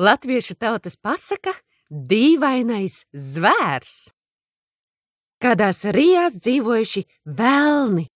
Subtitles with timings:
[0.00, 1.52] Latviešu tautas pasaka
[1.92, 4.08] dīvainais zvērs.
[5.44, 7.02] Kādās rijās dzīvojuši
[7.36, 8.06] velni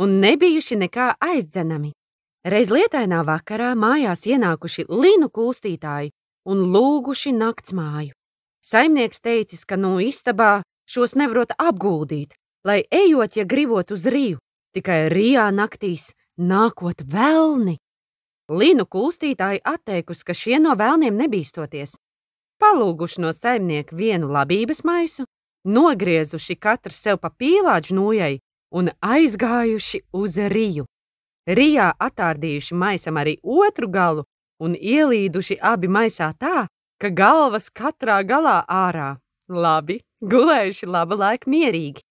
[0.00, 1.92] un nebijuši nekā aizdzenami.
[2.48, 6.14] Reiz lietainā vakarā mājās ienākuši linu kūstītāji
[6.48, 8.16] un lūguši naktsmāju.
[8.64, 12.32] Saimnieks teicis, ka no istabā šos nevarot apguldīt,
[12.64, 14.40] lai ejot, ja gribot uz riju,
[14.72, 17.76] tikai rijā naktīs nākot velni.
[18.52, 21.96] Linu kulstītāji atteikusi, ka šie no vēlniem nebīstoties.
[22.60, 25.24] Palūguši no saimnieka vienu labības maisu,
[25.64, 28.34] nogriezuši katrs sev pa pīlāģu nojai
[28.76, 30.84] un aizgājuši uz riju.
[31.48, 34.24] Rijā atārdījuši maisam arī otru galu
[34.60, 36.66] un ielīduši abi maisā tā,
[37.00, 39.16] ka galvas katrā galā ārā.
[39.48, 42.04] Labi, gulējuši labu laiku mierīgi.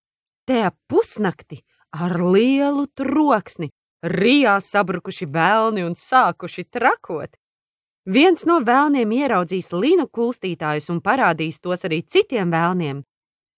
[0.46, 1.62] Te ap pusnakti
[1.94, 3.70] ar lielu troksni
[4.04, 7.38] Rijā sabrukuši vēlni un sākuši trakot.
[8.04, 13.00] Viens no vēlniem ieraudzīs līnu kulstītājus un parādīs tos arī citiem vēlniem.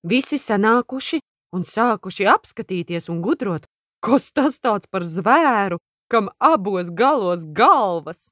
[0.05, 1.17] Visi sanākuši
[1.57, 3.65] un sākuši apskatīties un gudrot,
[4.05, 5.79] kas tas tāds par zvēru,
[6.13, 8.29] kam abos galos galvas.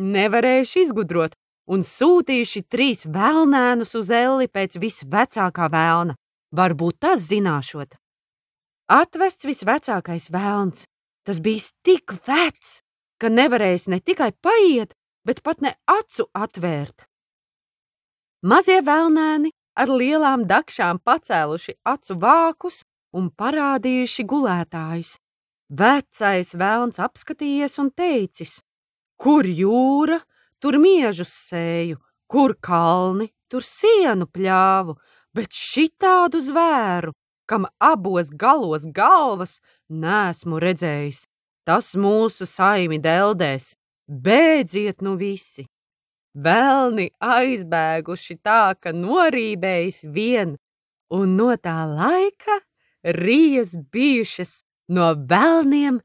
[0.00, 1.36] Nevarējuši izgudrot
[1.68, 6.16] un sūtījuši trīs vēlnēnus uz elli pēc visvecākā vēlna.
[6.56, 7.98] Varbūt tas zināšot.
[8.90, 10.88] Atvests visvecākais vēlns,
[11.30, 12.80] Tas bijis tik vecs,
[13.22, 17.04] ka nevarējis ne tikai paiet, bet pat ne acu atvērt.
[18.50, 22.80] Mazie vēlnēni ar lielām dakšām pacēluši acu vākus
[23.14, 25.12] un parādījuši gulētājus.
[25.70, 28.56] Vecais vēlns apskatījies un teicis:
[29.14, 30.18] Kur jūra,
[30.58, 34.98] tur miežus sēju, kur kalni, tur sienu pļāvu,
[35.30, 37.14] bet šitādu zvēru
[37.50, 39.58] kam abos galos galvas
[39.90, 41.24] nesmu redzējis.
[41.66, 43.74] Tas mūsu saimi deldēs,
[44.06, 45.66] bēdziet nu visi!
[46.30, 50.54] Velni aizbēguši tā, ka norībējis vien,
[51.10, 52.60] un no tā laika
[53.18, 54.60] rijas bijušas
[54.94, 55.98] no velniem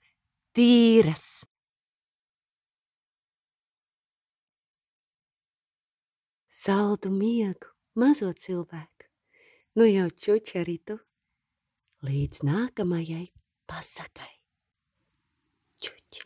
[0.58, 1.46] tīras.
[6.50, 9.12] Saldu miegu, mazo cilvēku,
[9.78, 10.98] nu jau čuči arī tu
[12.06, 13.26] līdz nākamajai
[13.70, 14.32] pasakai.
[15.82, 16.24] Čuči,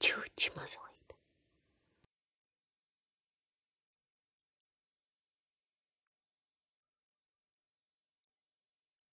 [0.00, 0.99] čuči mazliet.